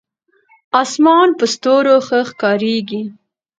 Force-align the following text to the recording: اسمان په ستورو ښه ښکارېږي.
اسمان 0.81 1.27
په 1.37 1.45
ستورو 1.53 1.95
ښه 2.07 2.19
ښکارېږي. 2.29 3.01